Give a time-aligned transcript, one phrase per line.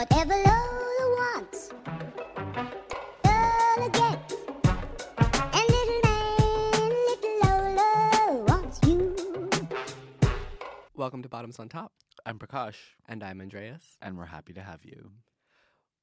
[0.00, 1.70] Whatever Lola wants,
[3.22, 4.34] Lola gets.
[5.52, 9.14] And little man, little Lola wants you.
[10.94, 11.92] Welcome to Bottoms on Top.
[12.24, 12.76] I'm Prakash,
[13.10, 13.98] And I'm Andreas.
[14.00, 15.10] and we're happy to have you.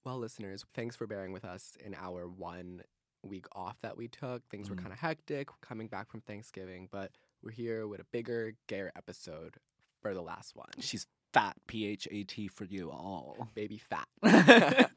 [0.03, 2.83] Well, listeners, thanks for bearing with us in our one
[3.23, 4.47] week off that we took.
[4.49, 4.81] Things were Mhm.
[4.83, 9.57] kind of hectic coming back from Thanksgiving, but we're here with a bigger, gayer episode
[10.03, 10.69] for the last one.
[10.81, 11.07] She's
[11.37, 13.49] fat, P H A T for you all.
[13.53, 14.07] Baby fat.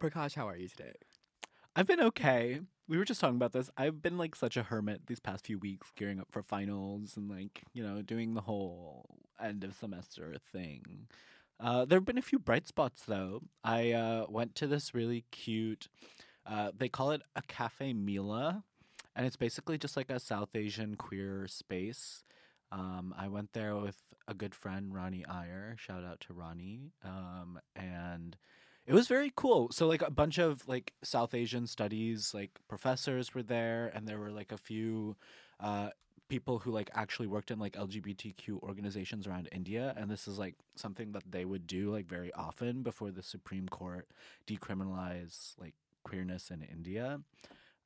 [0.00, 0.94] Prakash, how are you today?
[1.76, 2.60] I've been okay.
[2.88, 3.70] We were just talking about this.
[3.76, 7.30] I've been like such a hermit these past few weeks, gearing up for finals and
[7.30, 11.06] like, you know, doing the whole end of semester thing.
[11.60, 13.42] Uh, there have been a few bright spots though.
[13.62, 15.86] I uh, went to this really cute,
[16.44, 18.64] uh, they call it a Cafe Mila,
[19.14, 22.24] and it's basically just like a South Asian queer space.
[22.72, 23.96] Um, I went there with
[24.28, 25.76] a good friend, Ronnie Iyer.
[25.78, 26.92] Shout out to Ronnie.
[27.04, 28.36] Um, and
[28.86, 29.70] it was very cool.
[29.72, 34.18] So like a bunch of like South Asian studies like professors were there, and there
[34.18, 35.16] were like a few
[35.60, 35.90] uh,
[36.28, 40.54] people who like actually worked in like LGBTQ organizations around India, and this is like
[40.76, 44.08] something that they would do like very often before the Supreme Court
[44.46, 45.74] decriminalized like
[46.04, 47.20] queerness in India.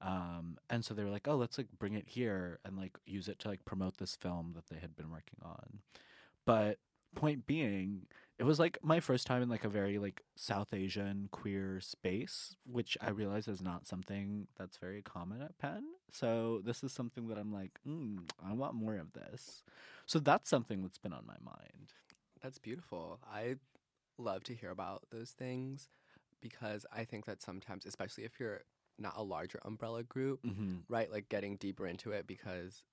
[0.00, 3.28] Um, and so they were like, oh, let's like bring it here and like use
[3.28, 5.80] it to like promote this film that they had been working on.
[6.46, 6.78] But
[7.14, 8.06] point being,
[8.38, 12.56] it was like my first time in like a very like South Asian queer space,
[12.64, 15.84] which I realize is not something that's very common at Penn.
[16.12, 19.62] So this is something that I'm like, mm, I want more of this.
[20.06, 21.92] So that's something that's been on my mind.
[22.42, 23.20] That's beautiful.
[23.30, 23.56] I
[24.16, 25.88] love to hear about those things
[26.40, 28.62] because I think that sometimes, especially if you're
[29.00, 30.76] not a larger umbrella group, Mm-hmm.
[30.88, 31.10] right?
[31.10, 32.84] Like getting deeper into it because,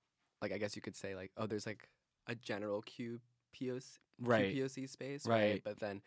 [0.42, 1.88] like, I guess you could say, like, oh, there's like
[2.26, 4.54] a general QPOC, Right.
[4.54, 5.62] QPOC space, Right.
[5.64, 6.02] But then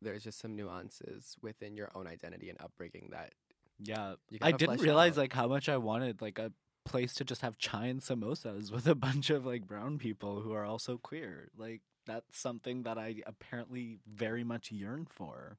[0.00, 3.34] there's just some nuances within your own identity and upbringing that
[3.78, 5.18] Yeah, I didn't realize out.
[5.22, 6.52] like how much I wanted like a
[6.84, 10.52] place to just have chai and samosas with a bunch of like brown people who
[10.52, 11.50] are also queer.
[11.56, 15.58] Like that's something that I apparently very much yearn for.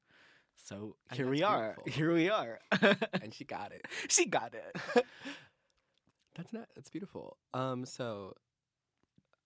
[0.56, 1.76] So And here we are.
[1.84, 1.92] beautiful.
[1.92, 2.58] Here we are.
[3.22, 3.86] and she got it.
[4.08, 5.04] she got it.
[6.34, 6.68] That's not.
[6.74, 7.36] That's beautiful.
[7.52, 8.34] Um, so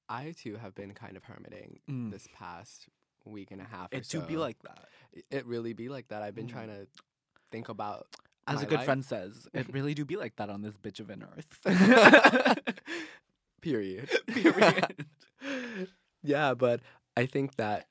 [0.09, 2.11] I too have been kind of hermiting Mm.
[2.11, 2.89] this past
[3.25, 3.93] week and a half.
[3.93, 4.89] or It do be like that.
[5.31, 6.23] It- really be like that.
[6.23, 6.53] I've been Mm.
[6.53, 6.87] trying to
[7.51, 8.07] think about
[8.47, 8.85] As a good life.
[8.87, 11.61] friend says, it really do be like that on this bitch of an earth.
[13.61, 14.09] Period.
[14.29, 15.05] Period.
[16.23, 16.81] yeah, but
[17.17, 17.89] I think that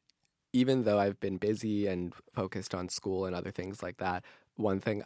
[0.58, 4.24] even though I've been busy and focused on school and other things like that,
[4.56, 5.04] one thing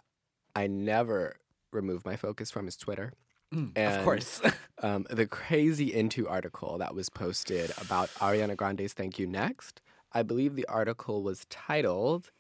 [0.56, 1.35] I never
[1.72, 3.13] remove my focus from is Twitter.
[3.53, 4.41] Mm, of course.
[4.84, 9.79] Um, the crazy into article that was posted about Ariana Grande's "Thank You Next."
[10.11, 12.31] I believe the article was titled.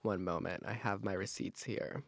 [0.00, 2.02] One moment, I have my receipts here.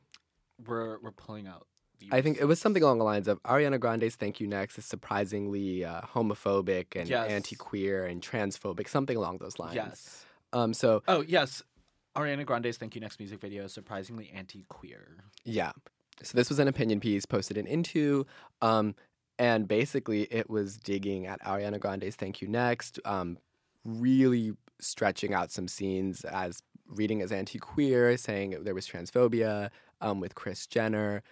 [0.66, 1.66] we're we're pulling out.
[2.10, 4.86] I think it was something along the lines of Ariana Grande's "Thank You Next" is
[4.86, 7.30] surprisingly uh, homophobic and Yes.
[7.30, 9.74] anti-queer and transphobic, something along those lines.
[9.74, 10.24] Yes.
[10.54, 10.72] Um.
[10.72, 11.62] So Oh yes,
[12.16, 15.18] Ariana Grande's "Thank You Next" music video is surprisingly anti-queer.
[15.44, 15.72] yeah.
[16.22, 18.24] So this was an opinion piece posted in Into,
[18.62, 18.94] um,
[19.38, 23.36] and basically it was digging at Ariana Grande's "Thank You Next," um,
[23.84, 29.70] really stretching out some scenes as reading as anti-queer, saying there was transphobia
[30.00, 31.22] um, with Kris Jenner,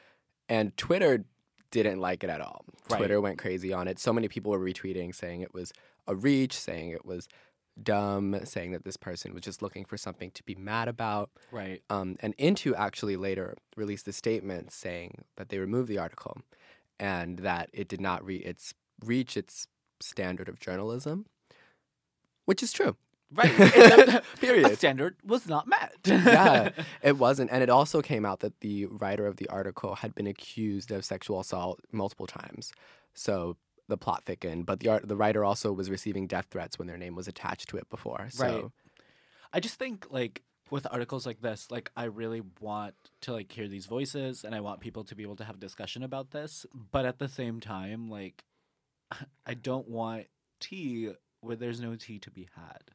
[0.49, 1.25] and Twitter
[1.71, 2.65] didn't like it at all.
[2.91, 2.99] Right.
[2.99, 3.99] Twitter went crazy on it.
[3.99, 5.73] So many people were retweeting, saying it was
[6.07, 7.29] a reach, saying it was
[7.81, 11.31] dumb, saying that this person was just looking for something to be mad about.
[11.51, 11.83] Right.
[11.91, 16.39] Um, and Into actually later released a statement saying that they removed the article
[16.99, 18.75] and that it did not re- its
[19.05, 19.67] reach its
[20.01, 21.27] standard of journalism,
[22.45, 22.97] which is true.
[23.35, 24.23] Right.
[24.41, 24.77] Period.
[24.77, 25.95] standard was not met.
[26.05, 26.71] yeah,
[27.03, 27.51] it wasn't.
[27.51, 31.05] And it also came out that the writer of the article had been accused of
[31.05, 32.73] sexual assault multiple times.
[33.15, 33.57] So
[33.93, 34.65] the plot thickened.
[34.65, 37.69] But the art, the writer also was receiving death threats when their name was attached
[37.69, 38.29] to it before.
[38.31, 38.65] So Right.
[39.53, 43.69] I just think like with articles like this, like I really want to like hear
[43.69, 46.65] these voices and I want people to be able to have discussion about this.
[46.73, 48.45] But at the same time, like
[49.47, 50.27] I don't want
[50.59, 51.11] tea
[51.43, 52.93] where there's no tea to be had.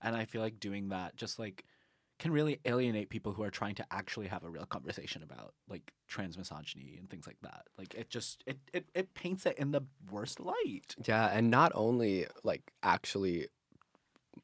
[0.00, 1.66] And I feel like doing that just like
[2.20, 5.92] can really alienate people who are trying to actually have a real conversation about like
[6.06, 7.64] trans misogyny and things like that.
[7.76, 10.94] Like it just it it, it paints it in the worst light.
[11.04, 13.48] Yeah, and not only like actually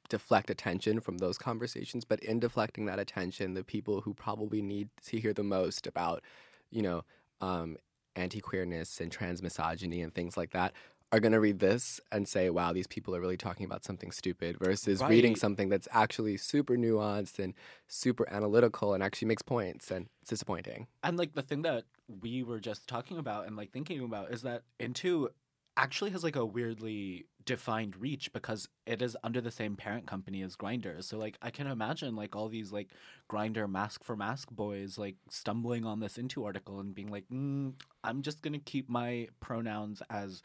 [0.08, 4.88] deflect attention from those conversations, but in deflecting that attention, the people who probably need
[5.04, 6.22] to hear the most about,
[6.70, 7.04] you know,
[7.40, 7.76] um,
[8.14, 10.72] anti queerness and trans misogyny and things like that
[11.12, 14.10] are going to read this and say, wow, these people are really talking about something
[14.10, 17.54] stupid versus reading something that's actually super nuanced and
[17.86, 19.90] super analytical and actually makes points.
[19.90, 20.88] And it's disappointing.
[21.04, 21.84] And like the thing that
[22.22, 25.30] we were just talking about and like thinking about is that Into
[25.76, 30.42] actually has like a weirdly defined reach because it is under the same parent company
[30.42, 31.04] as Grindr.
[31.04, 32.88] So like I can imagine like all these like
[33.30, 37.74] Grindr mask for mask boys like stumbling on this Into article and being like, mm,
[38.02, 40.42] I'm just gonna keep my pronouns as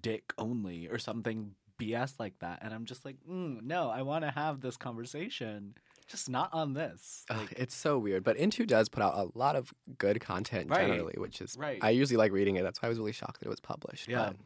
[0.00, 2.60] dick only or something BS like that.
[2.62, 5.74] And I'm just like, mm, no, I want to have this conversation,
[6.06, 7.24] just not on this.
[7.30, 8.22] Ugh, it's so weird.
[8.24, 10.86] But Into does put out a lot of good content Right.
[10.86, 11.78] generally, which is, Right.
[11.82, 12.62] I usually like reading it.
[12.62, 14.08] That's why I was really shocked that it was published.
[14.08, 14.28] Yeah.
[14.28, 14.36] But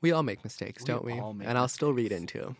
[0.00, 1.12] we all make mistakes, We don't we?
[1.12, 2.12] and I'll still read.
[2.12, 2.54] Into.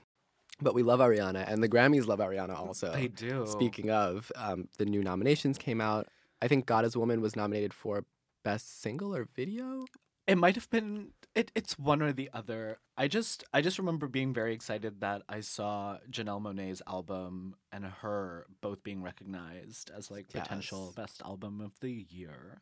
[0.63, 2.93] But we love Ariana, and the Grammys love Ariana also.
[2.93, 3.47] they do.
[3.47, 6.07] Speaking of, um, the new nominations came out.
[6.43, 8.05] I think God is a Woman was nominated for
[8.43, 9.85] Best Single or Video.
[10.31, 12.79] It might have been it, it's one or the other.
[12.97, 17.85] I just I just remember being very excited that I saw Janelle Monae's album and
[17.85, 22.61] her both being recognized as like potential best album of the year.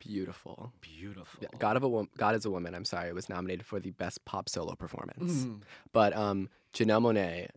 [0.00, 0.72] Beautiful.
[0.80, 1.48] Beautiful.
[1.58, 2.74] God of a Wo- God is a Woman.
[2.74, 5.44] I'm sorry, was nominated for the Best Pop Solo Performance.
[5.44, 5.62] Mm.
[5.92, 7.48] But um, Janelle Monae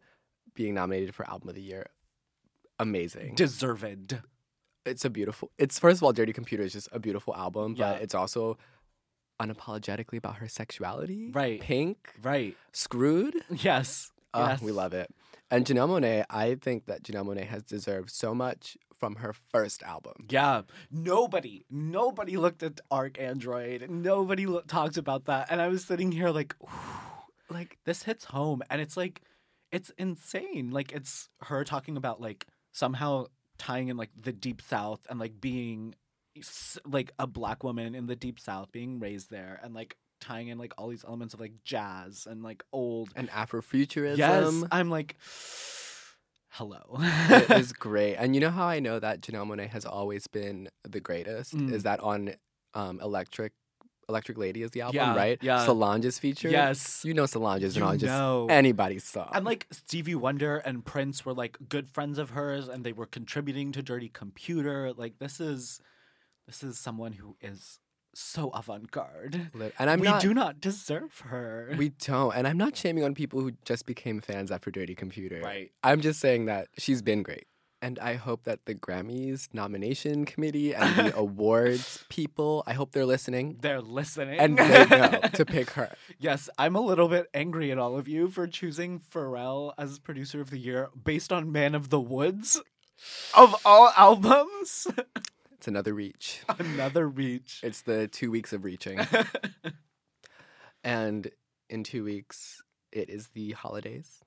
[0.56, 1.86] being nominated for Album of the Year,
[2.80, 3.36] amazing.
[3.36, 4.18] Deserved.
[4.86, 5.52] it's a beautiful.
[5.58, 7.94] It's first of all, Dirty Computer is just a beautiful album, Yeah.
[7.94, 8.58] but it's also
[9.42, 11.32] unapologetically about her sexuality.
[11.34, 11.62] Right.
[11.62, 12.56] Pynk, Right.
[12.72, 13.36] screwed.
[13.50, 14.12] Yes.
[14.34, 14.62] Oh, yes.
[14.62, 15.10] we love it.
[15.50, 19.84] And Janelle Monae, I think that Janelle Monae has deserved so much from her first
[19.84, 20.28] album.
[20.30, 23.90] Yeah, nobody, nobody looked at ArchAndroid.
[23.90, 26.56] Nobody lo- talked about that, and I was sitting here like,
[27.50, 29.22] like this hits home, and it's like,
[29.72, 30.72] it's insane.
[30.72, 33.26] Like it's her talking about like somehow
[33.58, 35.96] tying in like the deep south and like being
[36.86, 40.58] like a black woman in the deep south, being raised there, and like tying in
[40.58, 43.10] like all these elements of like jazz and like old.
[43.16, 44.18] And Afrofuturism.
[44.18, 45.16] Yes, I'm like,
[46.50, 46.82] hello.
[47.00, 48.16] it is great.
[48.16, 51.56] And you know how I know that Janelle Monae has always been the greatest?
[51.56, 51.72] Mm.
[51.74, 52.34] Is that on
[52.74, 53.54] um, Electric
[54.10, 55.38] Electric Lady is the album, Yeah, right?
[55.42, 55.64] yeah.
[55.66, 56.52] Solange is featured.
[56.52, 57.02] yes.
[57.06, 59.30] You know Solange is not just anybody's song.
[59.34, 63.06] And like Stevie Wonder and Prince were like good friends of hers and they were
[63.06, 64.92] contributing to Dirty Computer.
[64.92, 65.80] Like this is
[66.52, 67.80] this is someone who is
[68.14, 69.52] so avant-garde.
[69.80, 71.74] And I'm we not do not deserve her.
[71.78, 72.36] we don't.
[72.36, 75.40] And I'm not shaming on people who just became fans after Dirty Computer.
[75.42, 75.72] right.
[75.82, 77.48] I'm just saying that she's been great.
[77.82, 83.06] And I hope that the Grammys nomination committee and the awards people, I hope they're
[83.06, 84.38] listening They're listening.
[84.40, 85.90] and they know to pick her.
[86.20, 90.42] yes, I'm a little bit angry at all of you for choosing Pharrell as producer
[90.42, 92.62] of the year based on Man of the Woods.
[93.36, 94.86] Of all albums,
[95.62, 96.42] It's another reach.
[96.58, 97.60] another reach.
[97.62, 99.00] It's the two weeks of reaching.
[100.84, 101.30] and
[101.70, 104.22] in two weeks, it is the holidays.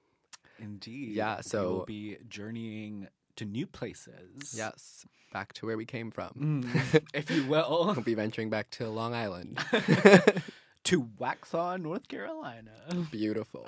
[0.61, 1.17] Indeed.
[1.17, 4.55] Yeah, So we will be journeying to new places.
[4.57, 6.63] Yes, back to where we came from.
[6.65, 9.59] Mm, if you will, We'll be venturing back to Long Island.
[10.85, 12.71] to Waxhaw, North Carolina.
[13.11, 13.67] Beautiful.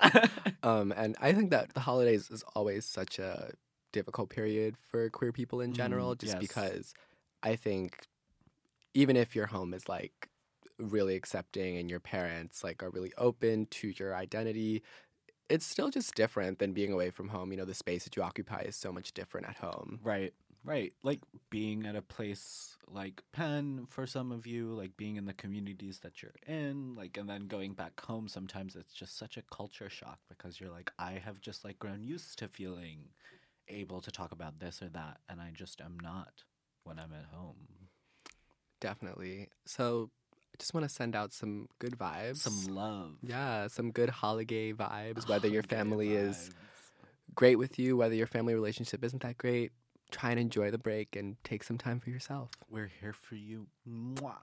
[0.63, 3.51] Um, and I think that the holidays is always such a
[3.91, 6.39] difficult period for queer people in general, Mm, just yes.
[6.41, 6.93] because
[7.43, 8.07] I think
[8.93, 10.29] even if your home is like
[10.79, 14.83] really accepting and your parents like are really open to your identity,
[15.49, 17.51] it's still just different than being away from home.
[17.51, 20.01] You know, the space that you occupy is so much different at home.
[20.03, 20.93] right, right.
[21.03, 25.33] Like being at a place like Penn for some of you, like being in the
[25.33, 28.27] communities that you're in, like, and then going back home.
[28.27, 32.03] Sometimes it's just such a culture shock because you're like, I have just like grown
[32.03, 33.09] used to feeling
[33.69, 36.43] able to talk about this or that, and I just am not
[36.87, 37.55] when I'm at home.
[38.79, 39.49] Definitely.
[39.65, 42.37] So I just want to send out some good vibes.
[42.37, 43.17] Some love.
[43.21, 46.51] yeah, some good holiday vibes, whether your family is
[47.35, 49.71] great with you, whether your family relationship isn't that great,
[50.11, 52.51] try and enjoy the break and take some time for yourself.
[52.69, 53.67] We're here for you.
[53.87, 54.37] Mwah.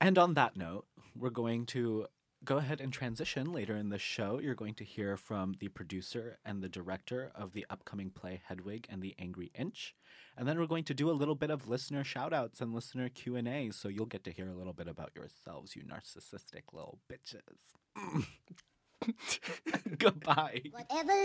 [0.00, 2.06] And on that note, we're going to
[2.44, 4.38] go ahead and transition later in the show.
[4.38, 8.86] You're going to hear from the producer and the director of the upcoming play Hedwig
[8.90, 9.94] and the Angry Inch.
[10.36, 13.70] And then we're going to do a little bit of listener shoutouts and listener Q&A,
[13.70, 17.72] so you'll get to hear a little bit about yourselves, you narcissistic little bitches.
[19.98, 20.62] Goodbye.
[20.70, 21.22] Whatever.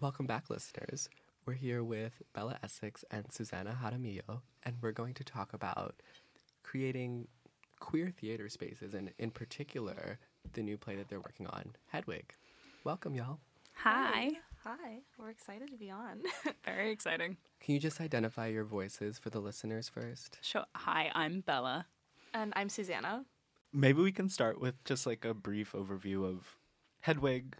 [0.00, 1.08] Welcome back, listeners.
[1.48, 5.94] We're here with Bella Essex and Susanna Jaramillo, and we're going to talk about
[6.62, 7.26] creating
[7.80, 10.18] queer theater spaces, and in particular,
[10.52, 12.34] the new play that they're working on, Hedwig.
[12.84, 13.38] Welcome, y'all.
[13.76, 14.32] Hi.
[14.62, 16.20] Hi, we're excited to be on.
[16.66, 17.38] Very exciting.
[17.60, 20.36] Can you just identify your voices for the listeners first?
[20.42, 20.66] Sure.
[20.74, 21.86] Hi, I'm Bella.
[22.34, 23.24] and I'm Susanna.
[23.72, 26.58] Maybe we can start with just like a brief overview of
[27.00, 27.56] Hedwig,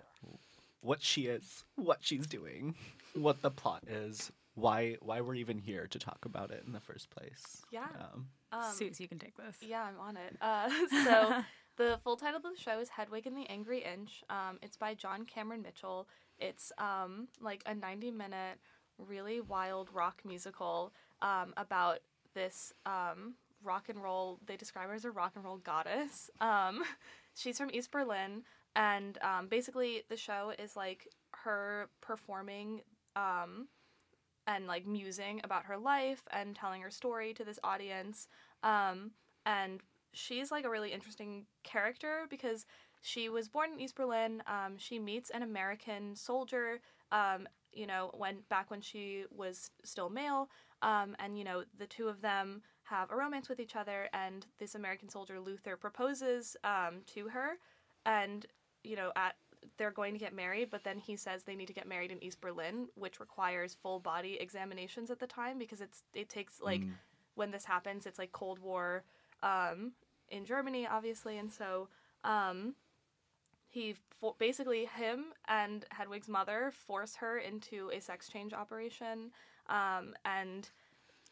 [0.83, 2.75] what she is, what she's doing,
[3.14, 6.80] what the plot is, why why we're even here to talk about it in the
[6.80, 7.62] first place.
[7.70, 7.86] Yeah.
[7.98, 9.56] Um, Um, Suze, you can take this.
[9.60, 10.36] Yeah, I'm on it.
[10.40, 10.70] Uh,
[11.04, 11.44] so
[11.76, 14.22] the full title of the show is Hedwig and the Angry Inch.
[14.30, 16.08] Um, it's by John Cameron Mitchell.
[16.38, 18.58] It's um, like a 90 minute,
[18.98, 21.98] really wild rock musical um, about
[22.34, 24.38] this um, rock and roll.
[24.46, 26.30] They describe her as a rock and roll goddess.
[26.40, 26.82] Um,
[27.34, 28.42] she's from East Berlin,
[28.74, 31.06] and um, basically the show is like
[31.44, 32.80] her performing.
[33.18, 33.68] Um,
[34.46, 38.28] and like musing about her life and telling her story to this audience.
[38.62, 39.10] Um,
[39.44, 39.80] and
[40.12, 42.66] she's like a really interesting character because
[43.02, 44.42] she was born in East Berlin.
[44.46, 46.80] Um, she meets an American soldier,
[47.12, 50.48] um, you know, when back when she was still male.
[50.82, 54.08] Um, and you know, the two of them have a romance with each other.
[54.12, 57.58] And this American soldier, Luther, proposes um, to her,
[58.06, 58.46] and
[58.82, 59.34] you know, at
[59.76, 62.22] they're going to get married, but then he says they need to get married in
[62.22, 66.80] East Berlin, which requires full body examinations at the time because it's it takes like
[66.82, 66.92] Mm.
[67.34, 69.04] when this happens, it's like Cold War
[69.42, 69.92] um,
[70.28, 71.88] in Germany, obviously, and so
[72.24, 72.74] um,
[73.68, 79.30] he fo- basically him and Hedwig's mother force her into a sex change operation,
[79.68, 80.70] um, and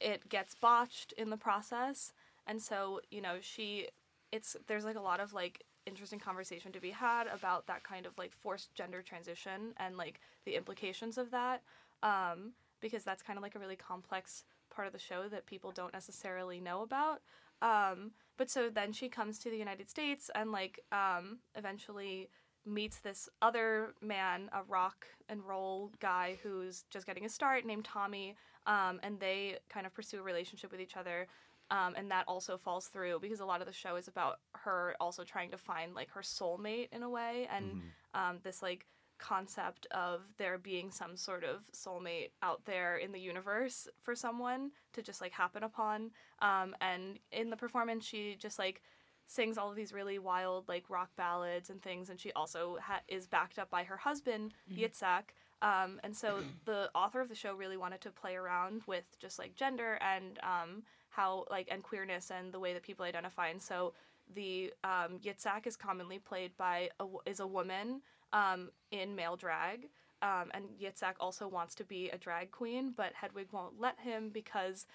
[0.01, 2.13] it gets botched in the process,
[2.47, 3.89] and so you know she,
[4.33, 8.07] it's there's like a lot of like interesting conversation to be had about that kind
[8.07, 11.63] of like forced gender transition and like the implications of that
[12.03, 15.71] um, because that's kind of like a really complex part of the show that people
[15.71, 17.23] don't necessarily know about
[17.63, 22.29] um, but so then she comes to the united states and like um, eventually
[22.67, 27.85] meets this other man a rock and roll guy who's just getting a start named
[27.85, 28.35] tommy
[28.67, 31.29] um, and they kind of pursue a relationship with each other
[31.71, 34.95] um, and that also falls through because a lot of the show is about her
[35.01, 37.83] also trying to find like her soulmate in a way and
[38.15, 38.87] um, this like
[39.19, 44.71] concept of there being some sort of soulmate out there in the universe for someone
[44.93, 46.11] to just like happen upon
[46.43, 48.83] um, and in the performance she just like
[49.27, 53.01] sings all of these really wild like rock ballads and things and she also ha-
[53.09, 55.31] is backed up by her husband yitzhak
[55.63, 59.39] um, and so the author of the show really wanted to play around with just
[59.39, 63.49] like gender and um, how like and queerness and the way that people identify.
[63.49, 63.95] And so
[64.35, 69.89] the um, yitzhak is commonly played by a, is a woman um, in male drag.
[70.23, 74.31] Um, and yitzhak also wants to be a drag queen but hedwig won't let him
[74.31, 74.87] because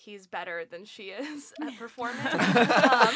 [0.00, 3.14] he's better than she is at performing um,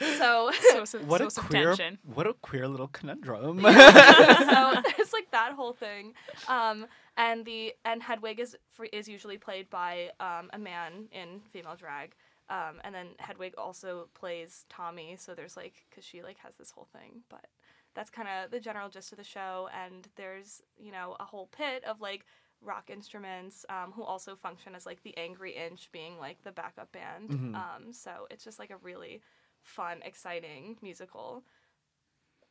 [0.18, 1.98] so Source of, what a queer tension.
[2.02, 3.60] what a queer little conundrum.
[3.60, 6.14] so it's like that whole thing.
[6.48, 8.56] Um, and the and hedwig is
[8.92, 12.14] is usually played by um, a man in female drag.
[12.48, 16.70] Um, and then hedwig also plays tommy so there's like because she like has this
[16.70, 17.22] whole thing.
[17.28, 17.46] But
[17.94, 19.68] that's kind of the general gist of the show.
[19.74, 22.24] And there's you know a whole pit of like
[22.62, 26.90] rock instruments um, who also function as like the angry inch being like the backup
[26.92, 27.54] band Mhm.
[27.54, 29.22] um, so it's just like a really
[29.62, 31.44] fun exciting musical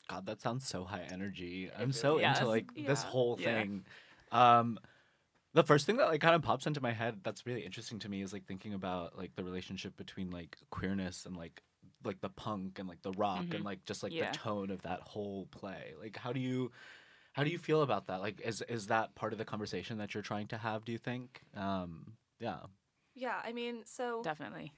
[0.07, 1.71] God, that sounds so high energy.
[1.75, 2.37] I'm really so does.
[2.37, 3.09] into like this Yeah.
[3.09, 3.63] whole Yeah.
[3.63, 3.85] thing.
[4.31, 4.79] Um
[5.53, 8.09] the first thing that like kind of pops into my head that's really interesting to
[8.09, 11.63] me is like thinking about like the relationship between like queerness and like
[12.03, 13.55] like the punk and like the rock Mhm.
[13.55, 14.31] and like just like Yeah.
[14.31, 15.93] the tone of that whole play.
[15.99, 16.71] Like how do you
[17.35, 18.21] how do you feel about that?
[18.21, 20.97] Like is is that part of the conversation that you're trying to have, do you
[20.99, 21.41] think?
[21.55, 22.61] Um yeah.
[23.13, 24.73] yeah i mean so Definitely.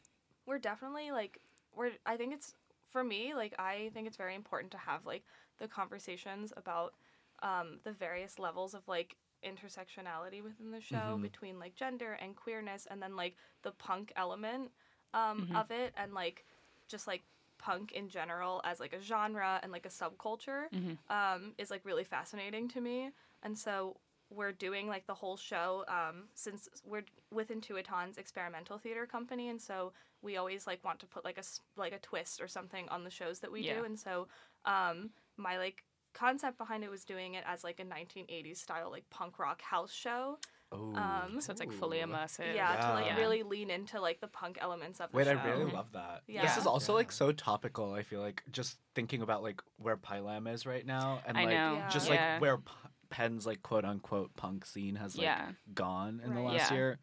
[0.45, 1.39] we're definitely like
[1.75, 2.55] we're i think it's
[2.89, 5.25] for me like i think it's very important to have like
[5.59, 6.95] the conversations about
[7.43, 11.21] um, the various levels of like intersectionality within the show Mhm.
[11.21, 14.71] between like gender and queerness and then like the punk element
[15.13, 15.55] um, Mhm.
[15.55, 16.45] of it and like
[16.87, 17.25] just like
[17.57, 20.97] punk in general as like a genre and like a subculture Mhm.
[21.09, 23.11] um, is like really fascinating to me
[23.43, 23.97] and so
[24.29, 29.61] we're doing like the whole show um, since we're with Intuiton's experimental theater company, and
[29.61, 31.43] so we always like want to put like a
[31.77, 33.75] like a twist or something on the shows that we Yeah.
[33.79, 34.27] do, and so
[34.65, 39.09] um, my like concept behind it was doing it as like a 1980s style like
[39.09, 40.39] punk rock house show.
[40.71, 40.93] Oh.
[40.95, 42.53] Um, So it's like fully immersive.
[42.53, 43.15] yeah, to like Yeah.
[43.17, 45.37] really lean into like the punk elements of the Wait, show.
[45.37, 45.73] I really Mhm.
[45.73, 46.23] love that.
[46.27, 46.41] Yeah.
[46.41, 46.97] This is also Yeah.
[46.97, 47.93] like so topical.
[47.93, 51.41] I feel like just thinking about like where Pi Lam is right now, and I
[51.45, 51.73] like know.
[51.75, 51.89] Yeah.
[51.89, 52.33] just Yeah.
[52.33, 52.71] like where P-
[53.09, 55.53] Penn's like quote unquote punk scene has like Yeah.
[55.73, 56.77] gone in the last Yeah.
[56.77, 56.99] year.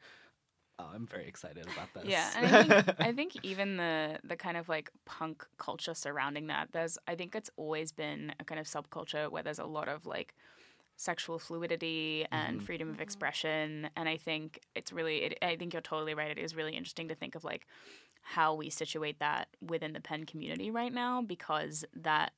[0.79, 2.05] Oh, I'm very excited about this.
[2.05, 6.49] Yeah, and I think, I think even the the kind of like punk culture surrounding
[6.49, 9.89] that, there's I think it's always been a kind of subculture where there's a lot
[9.89, 10.35] of like
[10.97, 12.63] sexual fluidity and Mhm.
[12.65, 16.39] freedom of expression and i think it's really it, i think you're totally right it
[16.39, 17.67] is really interesting to think of like
[18.23, 22.33] how we situate that within the Penn community right now because that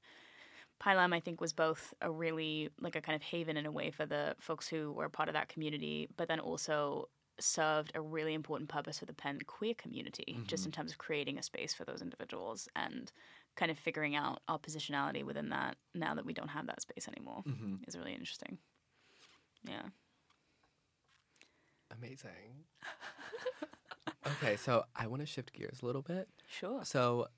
[0.79, 3.71] Pi Lam, I think, was both a really like a kind of haven in a
[3.71, 7.09] way for the folks who were part of that community, but then also
[7.39, 11.39] served a really important purpose for the Penn queer community, just in terms of creating
[11.39, 13.11] a space for those individuals and
[13.57, 17.09] kind of figuring out our positionality within that now that we don't have that space
[17.09, 17.81] anymore Mhm.
[17.89, 18.59] is really interesting.
[19.65, 19.83] Yeah.
[21.91, 22.65] Amazing.
[24.27, 26.29] okay, so I want to shift gears a little bit.
[26.49, 26.85] Sure.
[26.85, 27.29] So,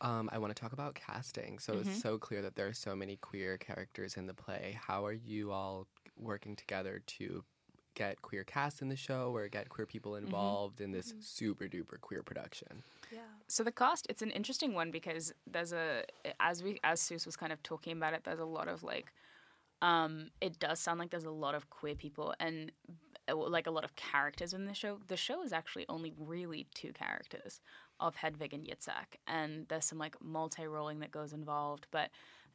[0.00, 1.58] um, I want to talk about casting.
[1.58, 1.80] So Mhm.
[1.82, 4.76] it's so clear that there are so many queer characters in the play.
[4.80, 7.44] How are you all working together to
[7.94, 11.22] get queer cast in the show or get queer people involved in this Mhm.
[11.22, 12.82] super duper queer production?
[13.10, 13.20] Yeah.
[13.48, 16.04] So the cast, it's an interesting one because there's a
[16.40, 19.12] as we as Suze was kind of talking about it, there's a lot of like
[19.82, 22.72] um it does sound like there's a lot of queer people and
[23.28, 24.98] uh, like a lot of characters in the show.
[25.08, 27.60] The show is actually only really two characters
[28.00, 32.10] of Hedwig and Yitzhak, and there's some like multi-rolling that goes involved, but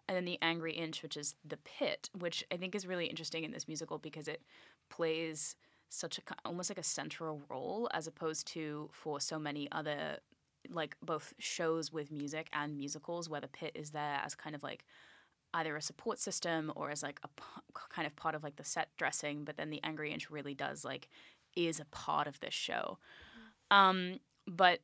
[0.08, 3.44] and then the angry inch, which is the pit, which I think is really interesting
[3.44, 4.42] in this musical because it
[4.90, 5.56] plays
[5.90, 10.18] such a almost like a central role as opposed to for so many other
[10.70, 14.64] like both shows with music and musicals where the pit is there as kind of
[14.64, 14.84] like
[15.54, 17.44] either a support system or as like a p-
[17.90, 20.84] kind of part of like the set dressing but then the angry inch really does
[20.84, 21.08] like
[21.56, 22.98] is a part of this show.
[23.72, 24.80] Um but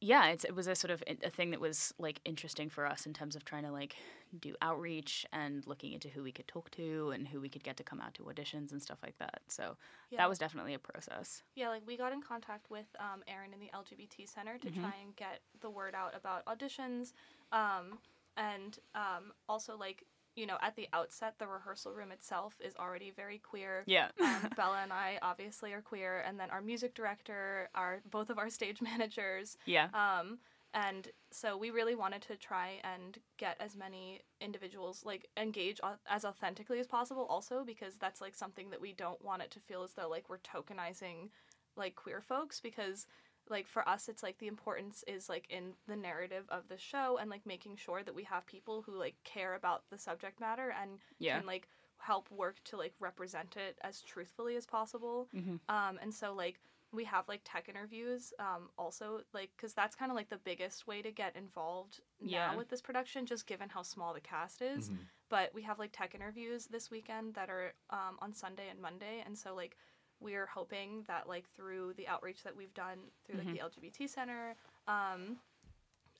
[0.00, 3.06] yeah it's, it was a sort of a thing that was like interesting for us
[3.06, 3.96] in terms of trying to like
[4.40, 7.76] do outreach and looking into who we could talk to and who we could get
[7.76, 9.40] to come out to auditions and stuff like that.
[9.48, 9.76] So
[10.10, 10.18] Yeah.
[10.18, 11.42] that was definitely a process.
[11.54, 14.92] Yeah, like we got in contact with um, Erin in the LGBT Center to try
[15.02, 17.12] and get the word out about auditions,
[17.52, 17.98] um,
[18.36, 20.04] and um, also like
[20.36, 23.82] you know at the outset the rehearsal room itself is already very queer.
[23.86, 24.08] yeah.
[24.20, 28.38] Um, Bella and I obviously are queer, and then our music director, our both of
[28.38, 29.88] our stage managers, yeah.
[29.94, 30.38] Um,
[30.74, 35.96] and so we really wanted to try and get as many individuals like engage au-
[36.08, 39.60] as authentically as possible also because that's like something that we don't want it to
[39.60, 41.30] feel as though like we're tokenizing
[41.76, 43.06] like queer folks because
[43.48, 47.18] like for us it's like the importance is like in the narrative of the show
[47.20, 50.72] and like making sure that we have people who like care about the subject matter
[50.82, 55.60] and yeah can like help work to like represent it as truthfully as possible Mhm.
[55.68, 56.60] um and so like
[56.92, 60.86] we have like tech interviews um also like because that's kind of like the biggest
[60.86, 62.50] way to get involved Yeah.
[62.52, 64.98] now with this production just given how small the cast is Mhm.
[65.28, 69.22] but we have like tech interviews this weekend that are um, on sunday and monday
[69.26, 69.76] and so like
[70.20, 74.54] we're hoping that like through the outreach that we've done through like the lgbt center
[74.88, 75.36] um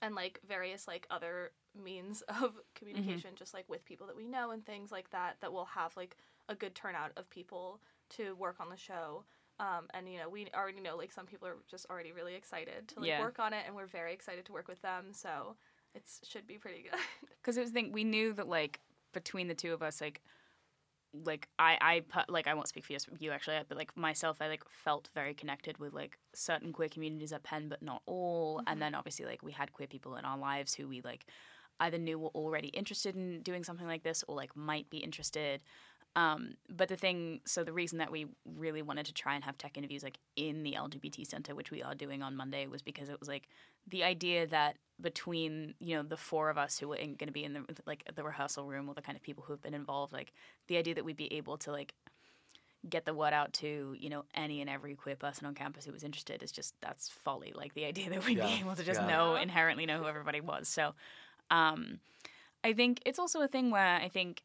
[0.03, 4.51] and like various like other means of communication just like with people that we know
[4.51, 6.17] and things like that that we'll have like
[6.49, 9.25] a good turnout of people to work on the show.
[9.59, 12.89] Um, and you know we already know like some people are just already really excited
[12.89, 13.21] to like Yeah.
[13.21, 15.57] work on it and we're very excited to work with them so
[15.95, 17.01] it should be pretty good.
[17.43, 18.81] Because it was the thing we knew that like
[19.13, 20.21] between the two of us like
[21.25, 24.39] like I I put, like I won't speak for you, you actually but like myself
[24.41, 28.59] I like felt very connected with like certain queer communities at Penn but not all.
[28.59, 28.81] And mm-hmm.
[28.81, 31.27] then obviously like we had queer people in our lives who we like
[31.81, 35.61] either knew were already interested in doing something like this or like might be interested
[36.17, 39.59] um, but the thing, so the reason that we really wanted to try and have
[39.59, 43.11] tech interviews like in the LGBT center, which we are doing on Monday, was because
[43.11, 43.49] it was like
[43.87, 47.45] the idea that between you know the four of us who are going to be
[47.45, 50.13] in the like the rehearsal room or the kind of people who have been involved,
[50.13, 50.33] like
[50.69, 51.95] the idea that we'd be able to like
[52.89, 55.93] get the word out to you know any and every queer person on campus who
[55.93, 57.53] was interested is just that's folly.
[57.55, 58.47] Like the idea that we'd Yeah.
[58.47, 59.07] be able to just Yeah.
[59.07, 60.67] know inherently know who everybody was.
[60.67, 60.95] So,
[61.51, 62.01] um,
[62.65, 64.43] I think it's also a thing where I think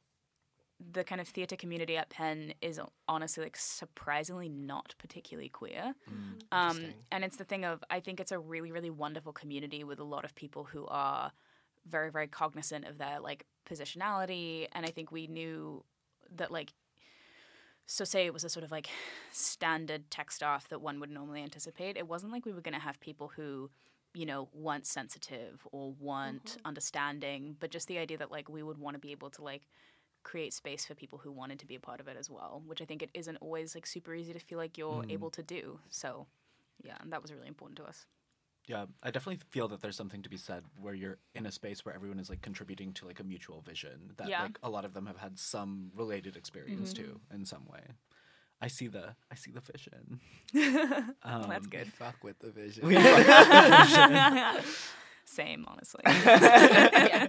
[0.92, 5.94] the kind of theater community at Penn is honestly like surprisingly not particularly queer.
[6.10, 6.42] Mm.
[6.52, 10.00] Um, and it's the thing of I think it's a really really wonderful community with
[10.00, 11.32] a lot of people who are
[11.88, 15.84] very very cognizant of their like positionality, and I think we knew
[16.36, 16.74] that like
[17.86, 18.90] so say it was a sort of like
[19.32, 21.98] standard tech staff that one would normally anticipate.
[21.98, 23.70] It wasn't like we were going to have people who
[24.14, 28.78] you know weren't sensitive or weren't understanding, but just the idea that like we would
[28.78, 29.68] want to be able to like
[30.24, 32.82] create space for people who wanted to be a part of it as well, which
[32.82, 35.12] I think it isn't always like super easy to feel like you're Mm.
[35.12, 35.80] able to do.
[35.90, 36.28] So,
[36.84, 38.06] yeah, and that was really important to us.
[38.68, 41.84] Yeah, I definitely feel that there's something to be said where you're in a space
[41.84, 44.44] where everyone is like contributing to like a mutual vision that Yeah.
[44.44, 46.98] like a lot of them have had some related experience Mhm.
[46.98, 47.82] to in some way.
[48.62, 50.22] I see the I see the vision.
[50.54, 51.92] That's Um, good.
[51.94, 52.86] Fuck with the vision.
[52.86, 54.74] We fuck with the vision.
[55.26, 56.02] Same, honestly.
[56.06, 57.28] Yeah.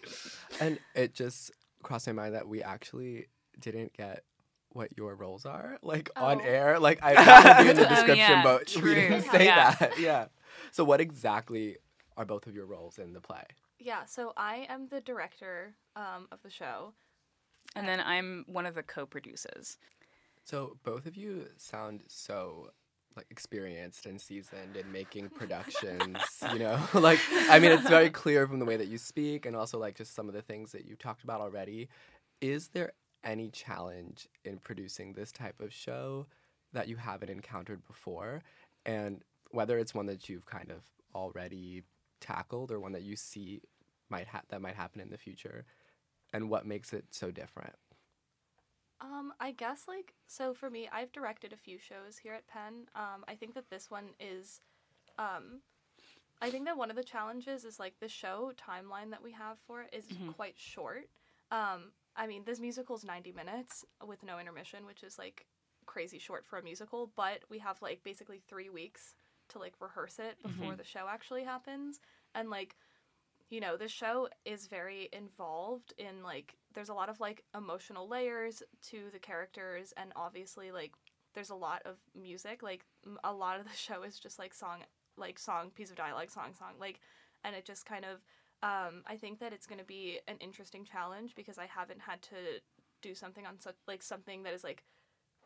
[0.60, 1.50] and it just
[1.86, 3.26] crossed my mind that we actually
[3.60, 4.24] didn't get
[4.70, 6.44] what your roles are, like on Oh.
[6.44, 6.78] air.
[6.78, 9.74] Like I that be in the Oh, description, yeah, but we didn't say Yeah.
[9.78, 9.98] that.
[9.98, 10.26] Yeah.
[10.72, 11.76] So what exactly
[12.16, 13.44] are both of your roles in the play?
[13.78, 16.92] Yeah, so I am the director um, of the show.
[17.74, 19.78] And then I'm one of the co-producers.
[20.44, 22.70] So both of you sound so
[23.16, 26.18] like experienced and seasoned in making productions,
[26.52, 26.78] you know?
[26.94, 29.96] like I mean it's very clear from the way that you speak and also like
[29.96, 31.88] just some of the things that you talked about already.
[32.40, 32.92] Is there
[33.24, 36.26] any challenge in producing this type of show
[36.72, 38.42] that you haven't encountered before?
[38.84, 40.82] And whether it's one that you've kind of
[41.14, 41.82] already
[42.20, 43.60] tackled or one that you see
[44.10, 45.64] might ha- that might happen in the future
[46.32, 47.74] and what makes it so different?
[49.00, 52.86] Um, I guess like so for me, I've directed a few shows here at Penn.
[52.94, 54.60] Um, I think that this one is,
[55.18, 55.60] um,
[56.40, 59.58] I think that one of the challenges is like the show timeline that we have
[59.66, 61.08] for it is quite short.
[61.50, 65.46] Um, I mean, this musical is ninety minutes with no intermission, which is like
[65.84, 67.10] crazy short for a musical.
[67.16, 69.14] But we have like basically three weeks
[69.50, 72.00] to like rehearse it before the show actually happens,
[72.34, 72.76] and like
[73.48, 78.06] you know, the show is very involved in like there's a lot of like emotional
[78.06, 80.92] layers to the characters and obviously like
[81.34, 82.84] there's a lot of music like
[83.24, 84.80] a lot of the show is just like song
[85.16, 87.00] like song piece of dialogue song song like
[87.42, 88.20] and it just kind of
[88.62, 92.20] um I think that it's going to be an interesting challenge because I haven't had
[92.22, 92.36] to
[93.00, 94.84] do something on such like something that is like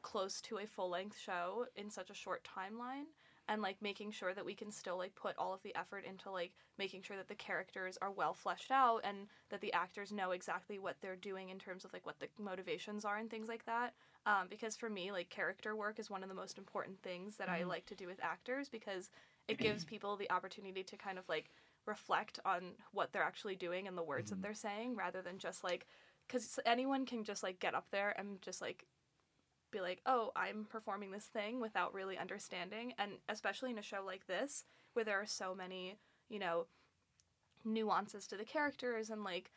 [0.02, 3.04] close to a full length show in such a short timeline
[3.50, 6.30] and like making sure that we can still like put all of the effort into
[6.30, 10.30] like making sure that the characters are well fleshed out and that the actors know
[10.30, 13.66] exactly what they're doing in terms of like what the motivations are and things like
[13.66, 13.92] that.
[14.24, 17.48] Um, because for me like character work is one of the most important things that
[17.48, 19.10] i like to do with actors because
[19.48, 21.50] it gives people the opportunity to kind of like
[21.86, 25.64] reflect on what they're actually doing and the words that they're saying rather than just
[25.64, 25.86] like
[26.28, 28.86] because anyone can just like get up there and just like
[29.70, 32.94] be like, oh, I'm performing this thing without really understanding.
[32.98, 35.96] And especially in a show like this, where there are so many,
[36.28, 36.66] you know,
[37.64, 39.50] nuances to the characters and like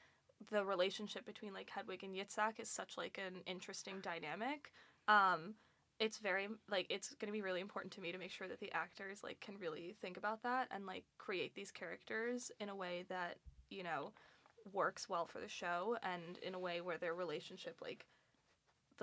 [0.51, 4.71] the relationship between like Hedwig and Yitzhak is such like an interesting dynamic.
[5.07, 5.55] Um,
[5.99, 8.59] it's very like it's going to be really important to me to make sure that
[8.59, 12.75] the actors like can really think about that and like create these characters in a
[12.75, 13.37] way that
[13.69, 14.11] you know
[14.71, 18.05] works well for the show and in a way where their relationship like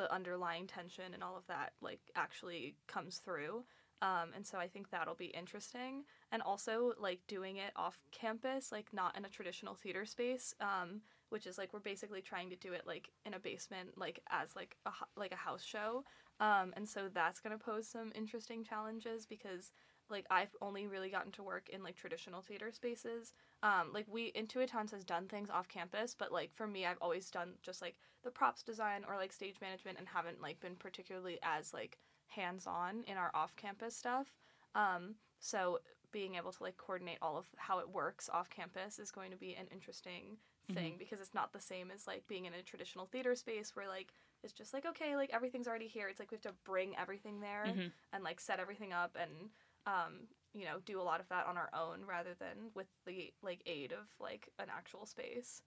[0.00, 3.64] the underlying tension and all of that like actually comes through.
[4.02, 6.04] Um, and so i think that'll be interesting.
[6.32, 11.02] And also like doing it off campus like not in a traditional theater space um,
[11.28, 14.56] which is like we're basically trying to do it like in a basement like as
[14.56, 16.04] like a like a house show.
[16.40, 19.70] Um, and so that's to pose some interesting challenges because
[20.08, 23.34] like I've only really gotten to work in like traditional theater spaces.
[23.62, 27.30] Um, like we Intuitons has done things off campus, but like for me, I've always
[27.30, 31.38] done just like the props design or like stage management, and haven't like been particularly
[31.42, 34.28] as like hands on in our off campus stuff.
[34.74, 35.80] Um, so
[36.12, 39.36] being able to like coordinate all of how it works off campus is going to
[39.36, 40.38] be an interesting
[40.74, 43.88] thing because it's not the same as like being in a traditional theater space where
[43.88, 44.12] like
[44.44, 46.08] it's just like okay like everything's already here.
[46.08, 47.64] It's like we have to bring everything there
[48.12, 49.50] and like set everything up and
[49.86, 53.32] um, you know, do a lot of that on our own rather than with the
[53.42, 55.62] like aid of like an actual space.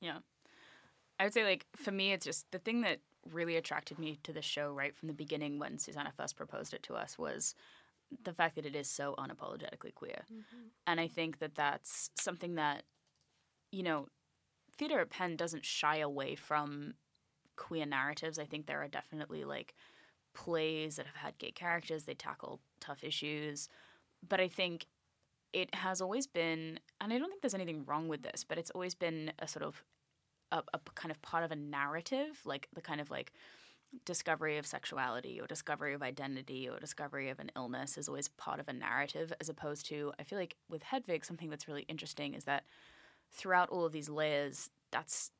[0.00, 0.18] Yeah.
[1.18, 2.98] I would say, like, for me, it's just the thing that
[3.32, 6.82] really attracted me to the show right from the beginning when Susanna first proposed it
[6.84, 7.54] to us was
[8.24, 10.24] the fact that it is so unapologetically queer.
[10.32, 10.66] Mm-hmm.
[10.86, 12.82] And I think that that's something that,
[13.70, 14.08] you know,
[14.76, 16.94] theater at Penn doesn't shy away from
[17.56, 18.38] queer narratives.
[18.38, 19.74] I think there are definitely, like,
[20.34, 23.68] plays that have had gay characters, they tackle tough issues.
[24.26, 24.86] But I think
[25.52, 28.70] it has always been, and I don't think there's anything wrong with this, but it's
[28.70, 29.84] always been a sort of
[30.52, 33.32] a, a kind of part of a narrative, like the kind of like
[34.04, 38.58] discovery of sexuality or discovery of identity or discovery of an illness is always part
[38.58, 42.34] of a narrative, as opposed to, I feel like with Hedwig, something that's really interesting
[42.34, 42.64] is that
[43.30, 45.30] throughout all of these layers, that's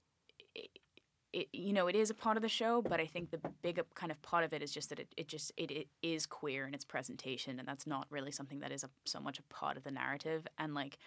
[1.34, 3.80] it, you know it is a part of the show but i think the big
[3.94, 6.66] kind of part of it is just that it, it just it, it is queer
[6.66, 9.76] in its presentation and that's not really something that is a, so much a part
[9.76, 10.46] of the narrative.
[10.58, 10.98] And like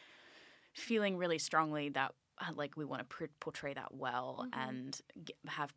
[0.74, 5.36] feeling really strongly that uh, like we want to pr- portray that well and get,
[5.48, 5.74] have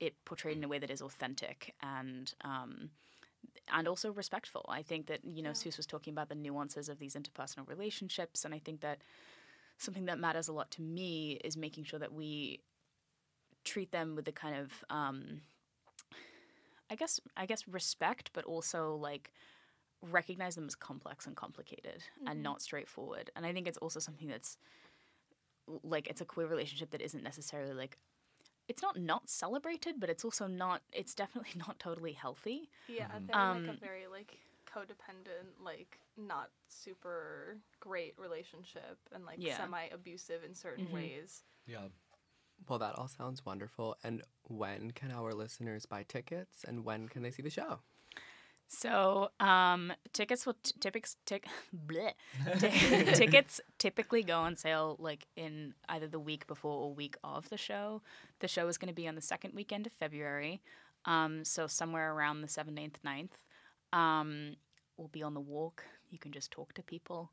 [0.00, 2.90] it portrayed in a way that is authentic and um,
[3.72, 4.64] and also respectful.
[4.68, 8.44] I think that you know Suze was talking about the nuances of these interpersonal relationships,
[8.44, 9.02] and I think that
[9.78, 12.60] something that matters a lot to me is making sure that we
[13.64, 15.40] treat them with the kind of um,
[16.90, 19.32] I guess I guess respect, but also like
[20.02, 23.30] recognize them as complex and complicated and not straightforward.
[23.36, 24.58] And I think it's also something that's
[25.82, 27.96] like it's a queer relationship that isn't necessarily like
[28.68, 30.82] it's not not celebrated, but it's also not.
[30.92, 32.68] It's definitely not totally healthy.
[32.88, 33.26] Yeah, Mhm.
[33.26, 39.40] they're in like Um, a very like codependent, like not super great relationship and like
[39.40, 39.56] Yeah.
[39.56, 40.92] semi abusive in certain Mhm.
[40.92, 41.42] ways.
[41.66, 41.88] Yeah.
[42.68, 43.96] Well, that all sounds wonderful.
[44.02, 47.80] And when can our listeners buy tickets and when can they see the show?
[48.68, 51.16] So, um, tickets will t- typics.
[51.26, 51.42] Ti-
[53.14, 57.58] tickets typically go on sale like in either the week before or week of the
[57.58, 58.02] show.
[58.40, 60.60] The show is going to be on the second weekend of February,
[61.04, 63.30] um, so somewhere around the seventeenth, 9th.
[63.92, 64.56] Um,
[64.96, 65.84] we'll be on the walk.
[66.10, 67.30] You can just talk to people,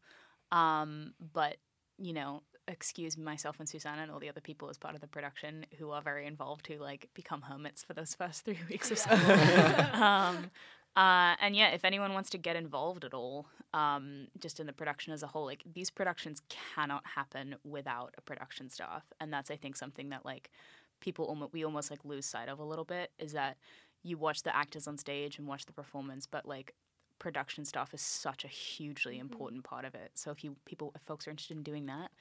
[0.52, 1.58] um, but
[1.98, 5.08] you know, excuse myself and Susanna and all the other people as part of the
[5.08, 8.96] production who are very involved who like become hermits for those first three weeks or
[8.96, 9.10] so.
[9.94, 10.52] um,
[10.96, 14.74] uh, and yeah, if anyone wants to get involved at all, um, just in the
[14.74, 19.50] production as a whole, like these productions cannot happen without a production staff, and that's
[19.50, 20.52] I think something that like
[21.00, 23.58] people almost we almost like lose sight of a little bit is that
[24.04, 26.74] you watch the actors on stage and watch the performance, but like
[27.20, 29.22] production staff is such a hugely Mhm.
[29.22, 30.12] important part of it.
[30.16, 32.12] So if you people if folks are interested in doing that,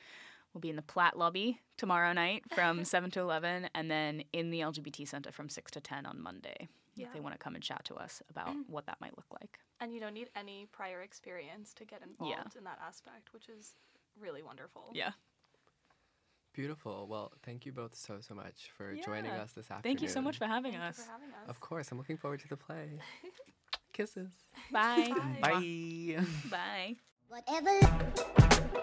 [0.53, 4.51] we'll be in the Platt lobby tomorrow night from seven to eleven, and then in
[4.51, 6.69] the LGBT center from six to ten on Monday.
[6.97, 8.65] If they want to come and chat to us about mm.
[8.67, 9.59] what that might look like.
[9.81, 13.77] And you don't need any prior experience to get involved in that aspect, which is
[14.21, 14.91] really wonderful.
[14.93, 15.13] Yeah.
[16.53, 17.07] Beautiful.
[17.09, 19.83] Well, thank you both so, so much for joining us this afternoon.
[19.83, 20.99] Thank you so much for having Thank us.
[20.99, 21.49] you for having us.
[21.49, 21.91] Of course.
[21.93, 22.99] I'm looking forward to the play.
[23.93, 24.33] Kisses.
[24.73, 25.13] Bye.
[25.41, 26.17] Bye.
[26.51, 26.97] Bye.
[27.31, 27.45] Bye.
[27.47, 28.83] Whatever.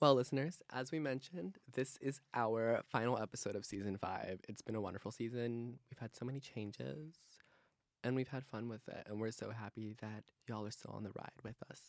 [0.00, 4.40] Well, listeners, as we mentioned, this is our final episode of season five.
[4.48, 5.78] It's been a wonderful season.
[5.90, 7.16] We've had so many changes
[8.02, 9.06] and we've had fun with it.
[9.06, 11.82] And we're so happy that y'all are still on the ride with us.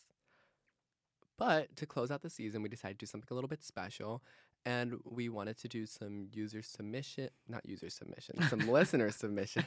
[1.38, 4.22] But to close out the season, we decided to do something a little bit special.
[4.66, 9.66] And we wanted to do some user submission, not user submission, some listener submissions.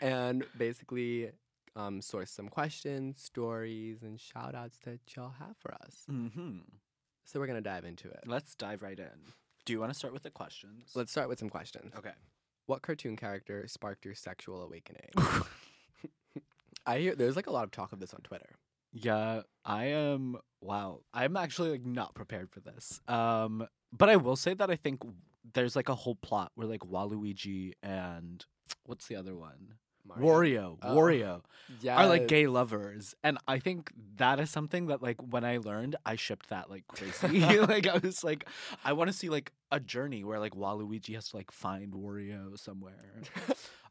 [0.00, 1.32] And basically
[1.76, 6.04] um, source some questions, stories, and shout outs that y'all have for us.
[6.10, 6.60] Mm-hmm.
[7.24, 8.24] So we're going to dive into it.
[8.26, 9.32] Let's dive right in.
[9.64, 10.90] Do you want to start with the questions?
[10.94, 11.92] Let's start with some questions.
[11.96, 12.10] Okay.
[12.66, 15.10] What cartoon character sparked your sexual awakening?
[16.86, 18.50] I hear there's like a lot of talk of this on Twitter.
[18.92, 20.36] Yeah, I am.
[20.60, 23.00] Wow, I'm actually like not prepared for this.
[23.08, 25.00] Um, but I will say that I think
[25.54, 28.44] there's like a whole plot where like Waluigi and
[28.84, 29.74] what's the other one?
[30.18, 30.94] Wario, Oh.
[30.96, 31.42] Wario
[31.80, 31.96] Yeah.
[31.96, 35.96] are like gay lovers, and I think that is something that like when I learned,
[36.04, 37.40] I shipped that like crazy.
[37.60, 38.46] like I was like,
[38.84, 42.58] I want to see like a journey where like Waluigi has to like find Wario
[42.58, 43.22] somewhere.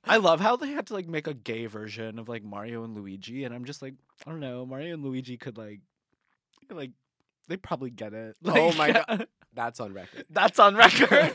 [0.03, 2.95] I love how they had to like make a gay version of like Mario and
[2.95, 3.93] Luigi, and I'm just like,
[4.25, 5.81] I don't know, Mario and Luigi could like,
[6.71, 6.91] like,
[7.47, 8.35] they probably get it.
[8.45, 9.27] Oh my God.
[9.53, 10.25] That's on record.
[10.29, 11.33] that's on record.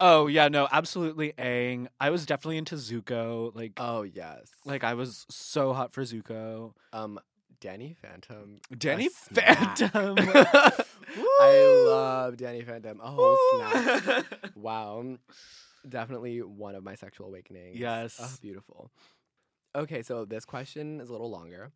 [0.00, 1.32] Oh yeah, no, absolutely.
[1.38, 1.86] Aang.
[2.00, 3.54] I was definitely into Zuko.
[3.54, 4.50] Like, Oh yes.
[4.64, 6.72] like I was so hot for Zuko.
[6.92, 7.18] um
[7.60, 8.60] Danny Phantom.
[8.76, 9.08] Danny.
[9.08, 10.16] Phantom.
[11.40, 13.00] I love Danny Phantom.
[13.02, 14.26] A whole snack.
[14.54, 15.16] Wow.
[15.88, 17.78] Definitely one of my sexual awakenings.
[17.78, 18.18] Yes.
[18.20, 18.90] Oh, beautiful.
[19.74, 21.72] Okay, so this question is a little longer.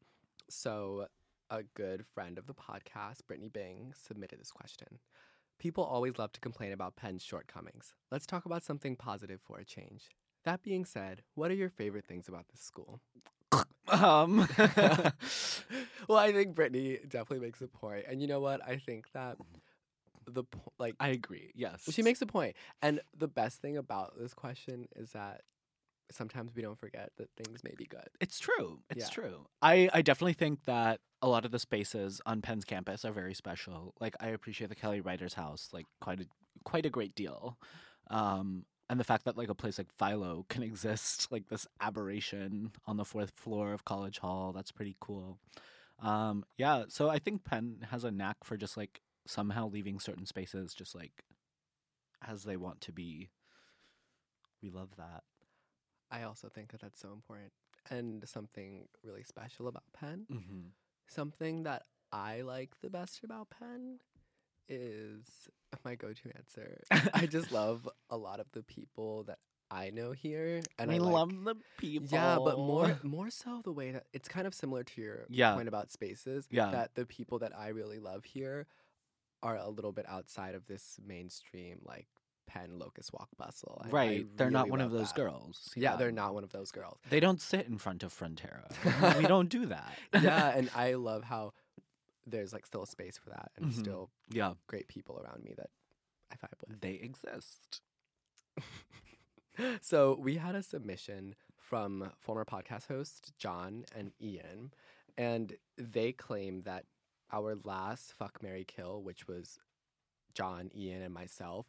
[0.48, 1.06] So,
[1.50, 4.98] a good friend of the podcast, Brittany Bing, submitted this question.
[5.58, 7.94] People always love to complain about Penn's shortcomings.
[8.12, 10.08] Let's talk about something positive for a change.
[10.44, 13.00] That being said, what are your favorite things about this school?
[13.88, 14.48] um.
[16.08, 18.04] well, I think Brittany definitely makes a point.
[18.08, 18.60] And you know what?
[18.66, 19.36] I think that
[20.26, 21.52] the po- like I agree.
[21.54, 21.88] Yes.
[21.90, 22.54] she makes a point.
[22.82, 25.42] And the best thing about this question is that
[26.10, 28.08] sometimes we don't forget that things may be good.
[28.20, 28.80] It's true.
[28.90, 29.10] It's Yeah.
[29.10, 29.46] true.
[29.62, 33.34] I, I definitely think that a lot of the spaces on Penn's campus are very
[33.34, 33.94] special.
[34.00, 36.26] Like I appreciate the Kelly Writers House like quite a
[36.64, 37.58] quite a great deal.
[38.10, 42.72] Um and the fact that like a place like Philo can exist like this aberration
[42.86, 45.38] on the fourth floor of College Hall, that's pretty cool.
[46.00, 50.24] Um yeah, so I think Penn has a knack for just like somehow leaving certain
[50.24, 51.24] spaces just like
[52.26, 53.28] as they want to be.
[54.62, 55.22] We love that.
[56.10, 57.52] I also think that that's so important.
[57.90, 60.68] And something really special about Penn, Mm-hmm.
[61.08, 63.98] something that I like the best about Penn
[64.68, 65.48] is
[65.84, 66.80] my go to answer.
[67.14, 69.38] I just love a lot of the people that
[69.70, 70.60] I know here.
[70.78, 72.18] And we I like, love the people.
[72.18, 75.54] Yeah, but more more so the way that it's kind of similar to your Yeah.
[75.54, 76.46] point about spaces.
[76.50, 76.70] Yeah.
[76.70, 78.66] That the people that I really love here
[79.42, 82.08] are a little bit outside of this mainstream like
[82.48, 83.80] Penn Locust Walk Bustle.
[83.84, 84.36] I- I right.
[84.36, 85.16] they're not one of those that.
[85.22, 85.70] girls.
[85.76, 86.98] Yeah, they're not one of those girls.
[87.10, 88.66] They don't sit in front of Frontera.
[89.18, 89.92] we don't do that.
[90.14, 91.52] yeah, and I love how
[92.26, 93.78] there's like still a space for that, and Mhm.
[93.78, 95.70] still yeah, great people around me that
[96.32, 96.80] I vibe with.
[96.80, 97.80] they exist.
[99.80, 104.72] So we had a submission from former podcast host John and Ian,
[105.16, 106.84] and they claim that
[107.32, 109.58] our last fuck Mary kill, which was
[110.32, 111.66] John, Ian, and myself,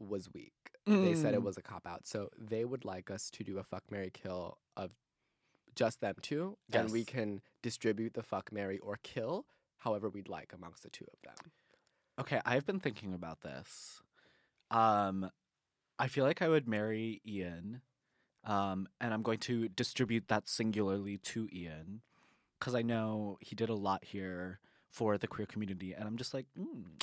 [0.00, 0.52] was weak.
[0.86, 1.44] They said it Mm.
[1.44, 2.06] was a cop out.
[2.06, 4.96] So they would like us to do a fuck Mary kill of
[5.76, 9.46] just them two, and we can distribute the fuck Mary or kill
[9.78, 11.52] however we'd like amongst the two of them.
[12.18, 14.02] Okay, I've been thinking about this.
[14.70, 15.30] Um,
[15.98, 17.82] I feel like I would marry Ian,
[18.44, 22.02] um, and I'm going to distribute that singularly to Ian
[22.58, 24.60] because I know he did a lot here
[24.90, 27.00] for the queer community, and I'm just like, mm,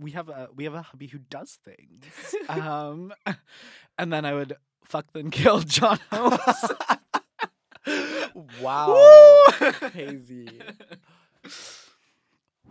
[0.00, 2.34] we have a we have a hubby who does things.
[2.48, 3.12] um,
[3.98, 6.38] and then I would fuck then kill John Holmes.
[8.60, 9.72] wow, Woo!
[9.72, 10.48] crazy.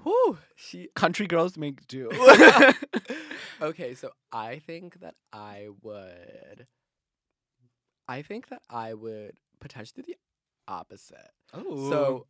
[0.03, 2.09] Whew, she Country girls make do.
[3.61, 6.67] okay, so I think that I would.
[8.07, 10.17] I think that I would potentially do the
[10.71, 11.31] opposite.
[11.53, 12.27] oh, So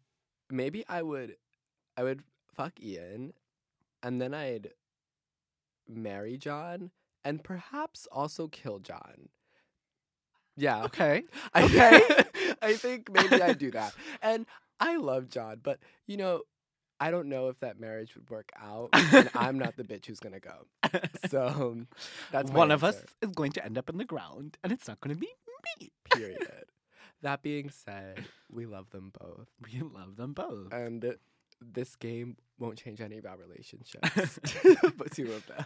[0.49, 1.35] maybe I would,
[1.95, 2.23] I would
[2.55, 3.33] fuck Ian,
[4.01, 4.71] and then I'd
[5.87, 6.91] marry John,
[7.23, 9.29] and perhaps also kill John.
[10.55, 10.83] Yeah.
[10.85, 11.23] okay.
[11.53, 12.23] I, Okay.
[12.61, 13.93] I think maybe I'd do that.
[14.21, 14.45] And
[14.79, 16.41] I love John, but you know,
[16.99, 18.89] I don't know if that marriage would work out.
[18.93, 20.65] and I'm not the bitch who's gonna go.
[21.29, 21.85] So
[22.31, 24.99] that's one of us is going to end up in the ground, and it's not
[25.01, 25.27] going to be
[25.79, 25.91] me.
[26.13, 26.47] Period.
[27.21, 30.73] that being said, we love them both, We love them both.
[30.73, 31.15] and
[31.61, 34.39] this game won't change any of our relationships.
[34.97, 35.65] but two of them.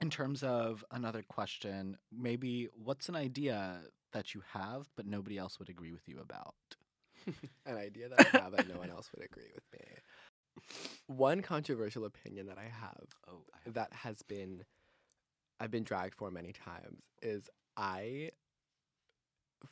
[0.00, 3.80] In terms of another question, maybe what's an idea
[4.12, 6.54] that you have but nobody else would agree with you about?
[7.66, 9.86] An idea that I have that no one else would agree with me.
[11.06, 14.64] One controversial opinion that I have Oh, that has been
[15.60, 18.30] I've been dragged for many times is I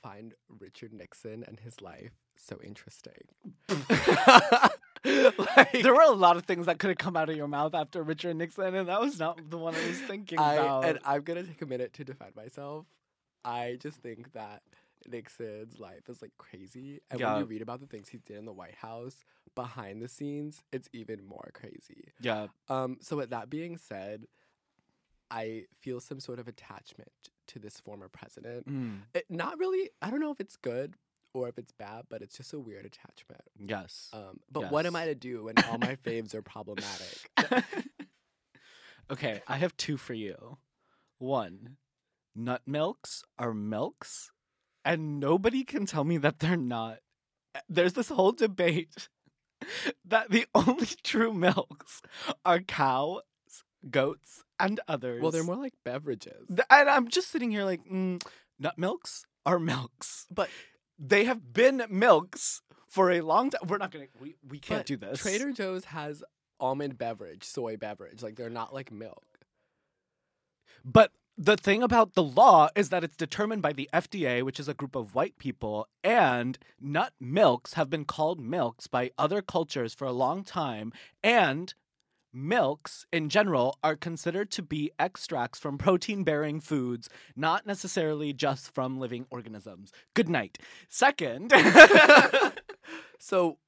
[0.01, 3.27] find Richard Nixon and his life so interesting.
[5.57, 7.75] like, there were a lot of things that could have come out of your mouth
[7.75, 10.85] after Richard Nixon, and that was not the one I was thinking I, about.
[10.85, 12.87] and I'm gonna take a minute to defend myself.
[13.45, 14.63] I just think that
[15.09, 18.45] Nixon's life is like crazy, and when you read about the things he did in
[18.45, 22.13] the White House behind the scenes, it's even more crazy.
[22.21, 24.27] yeah, Um, so with that being said,
[25.31, 27.11] I feel some sort of attachment
[27.49, 28.69] to this former president.
[28.69, 29.91] Mm, It, not really.
[30.03, 30.95] I don't know if it's good
[31.35, 33.43] or if it's bad, but it's just a weird attachment.
[33.59, 34.09] yes.
[34.13, 37.31] Um, but what am I to do when all my faves are problematic?
[39.11, 40.59] okay, I have two for you.
[41.19, 41.77] One,
[42.35, 44.31] nut milks are milks,
[44.85, 46.99] and nobody can tell me that they're not.
[47.69, 49.09] There's this whole debate
[50.05, 52.01] that the only true milks
[52.45, 53.23] are cows,
[53.91, 55.21] goats, and others.
[55.23, 56.49] well, they're more like beverages.
[56.71, 58.23] And I'm just sitting here like, mm,
[58.59, 60.49] nut milks are milks, But
[61.01, 63.63] they have been milks for a long time.
[63.67, 64.07] We're not gonna.
[64.21, 65.21] We, we can't but do this.
[65.21, 66.23] Trader Joe's has
[66.61, 68.23] almond beverage, soy beverage.
[68.23, 69.25] Like they're not like milk.
[70.85, 74.69] But the thing about the law is that it's determined by the FDA, which is
[74.69, 79.95] a group of white people, and nut milks have been called milks by other cultures
[79.95, 81.73] for a long time, and
[82.33, 88.75] milks in general are considered to be extracts from protein bearing foods, not necessarily just
[88.75, 89.93] from living organisms.
[90.15, 90.59] Good night.
[90.89, 91.53] Second,
[93.21, 93.59] So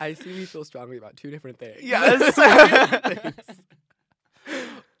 [0.00, 1.82] I see we feel strongly about two different things.
[1.82, 2.36] Yes.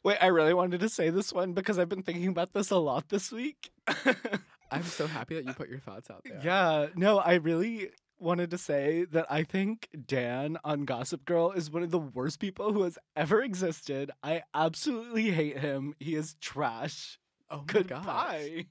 [0.04, 2.76] Wait, I really wanted to say this one because I've been thinking about this a
[2.76, 3.70] lot this week.
[4.70, 6.40] I'm so happy that you put your thoughts out there.
[6.44, 7.90] Yeah, no, I really
[8.22, 12.38] wanted to say that I think Dan on Gossip Girl is one of the worst
[12.40, 14.10] people who has ever existed.
[14.22, 15.94] I absolutely hate him.
[15.98, 17.18] He is trash.
[17.50, 17.72] Oh my gosh.
[17.74, 18.66] Goodbye.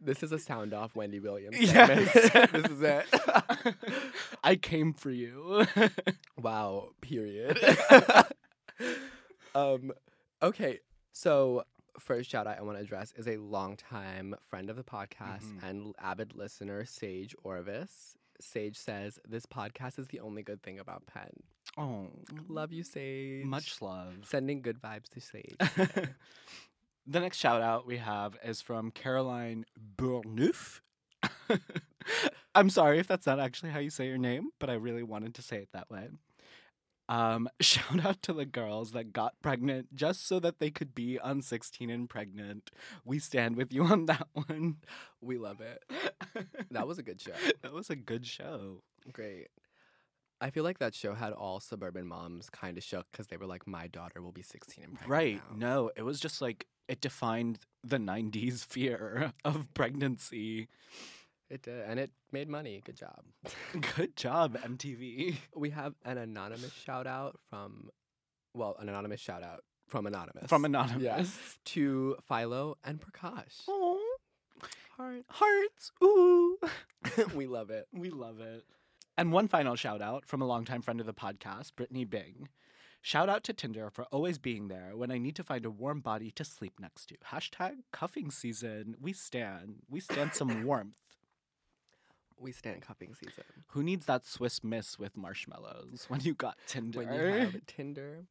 [0.00, 1.58] This is a sound off Wendy Williams.
[1.58, 2.12] Yes.
[2.52, 3.06] this is it.
[4.44, 5.66] I came for you.
[6.40, 6.90] wow.
[7.00, 7.58] Period.
[9.54, 9.92] um.
[10.42, 10.80] Okay.
[11.12, 11.64] So
[11.98, 15.62] first shout out I want to address is a longtime friend of the podcast Mhm.
[15.62, 18.16] and avid listener, Sage Orvis.
[18.40, 21.30] Sage says this podcast is the only good thing about Penn.
[21.78, 22.08] oh,
[22.48, 23.44] Love you, Sage.
[23.44, 24.14] much love.
[24.24, 25.56] Sending good vibes to Sage.
[27.06, 29.64] the next shout out we have is from Caroline
[29.96, 30.80] Bourneuf.
[32.54, 35.34] I'm sorry if that's not actually how you say your name, but I really wanted
[35.34, 36.08] to say it that way.
[37.08, 41.18] Um, shout out to the girls that got pregnant just so that they could be
[41.18, 42.70] on 16 and pregnant.
[43.04, 44.76] We stand with you on that one.
[45.20, 45.84] We love it.
[46.70, 47.32] That was a good show.
[47.62, 48.82] that was a good show.
[49.12, 49.48] Great.
[50.40, 53.46] I feel like that show had all suburban moms kind of shook because they were
[53.46, 55.42] like, "My daughter will be 16 and pregnant." Right.
[55.52, 60.68] now." No, it was just like it defined the 90s fear of pregnancy.
[61.48, 62.82] It did, and it made money.
[62.84, 63.22] Good job.
[63.96, 65.36] Good job, MTV.
[65.54, 67.90] we have an anonymous shout out from,
[68.52, 70.48] well, an anonymous shout out from anonymous.
[70.48, 71.02] From Anonymous.
[71.02, 71.58] Yes.
[71.66, 73.68] To Philo and Prakash.
[73.68, 73.98] Aw.
[74.96, 75.24] Heart.
[75.28, 75.92] Hearts.
[76.02, 76.58] Ooh.
[77.34, 77.86] we love it.
[77.92, 78.64] We love it.
[79.16, 82.48] And one final shout out from a longtime friend of the podcast, Brittany Bing.
[83.00, 86.00] Shout out to Tinder for always being there when I need to find a warm
[86.00, 87.16] body to sleep next to.
[87.30, 88.96] Hashtag cuffing season.
[89.00, 89.76] We stand.
[89.88, 90.94] We stand some warmth.
[92.38, 93.44] We stand cupping season.
[93.68, 96.98] Who needs that Swiss miss with marshmallows when you got Tinder?
[96.98, 98.26] When you have Tinder.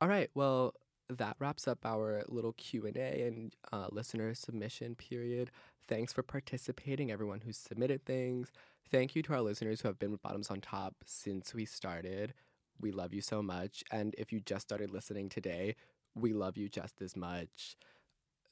[0.00, 0.30] All right.
[0.34, 0.74] Well,
[1.08, 5.50] that wraps up our little Q and A and uh, listener submission period.
[5.88, 8.50] Thanks for participating, everyone who submitted things.
[8.90, 12.34] Thank you to our listeners who have been with Bottoms on Top since we started.
[12.80, 13.84] We love you so much.
[13.90, 15.76] And if you just started listening today,
[16.14, 17.76] we love you just as much.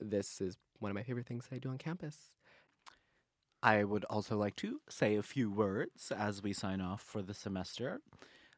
[0.00, 2.30] This is one of my favorite things that I do on campus.
[3.64, 7.32] I would also like to say a few words as we sign off for the
[7.32, 8.02] semester.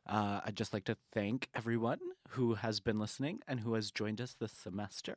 [0.05, 2.01] Uh, I'd just like to thank everyone
[2.31, 5.17] who has been listening and who has joined us this semester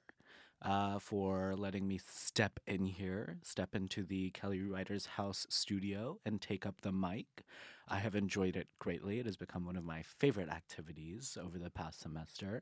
[0.62, 6.40] uh, for letting me step in here, step into the Kelly Writers House studio and
[6.40, 7.44] take up the mic.
[7.88, 9.18] I have enjoyed it greatly.
[9.20, 12.62] It has become one of my favorite activities over the past semester,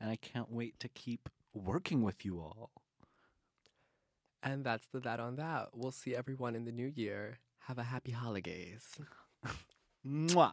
[0.00, 2.70] and I can't wait to keep working with you all.
[4.42, 5.68] And that's the that on that.
[5.74, 7.38] We'll see everyone in the new year.
[7.66, 8.86] Have a happy holidays.
[10.06, 10.52] Mwah.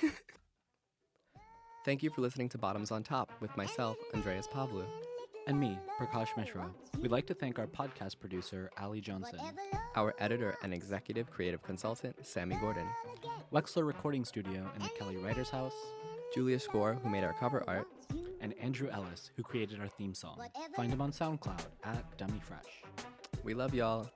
[1.84, 4.84] Thank you for listening to Bottoms on Top with myself, Andreas Pavlu.
[5.46, 6.70] And me, Prakash Mishra.
[7.00, 9.40] We'd like to thank our podcast producer, Ali Johnson,
[9.96, 12.86] Our editor and executive creative consultant, Sammy Gordon.
[13.50, 15.72] Wexler Recording Studio in the Kelly Writers House,
[16.34, 17.86] Julia Score, who made our cover art.
[18.48, 20.38] And Andrew Ellis, who created our theme song.
[20.74, 22.82] Find him on SoundCloud at Dummy Fresh.
[23.44, 24.10] We love y'all.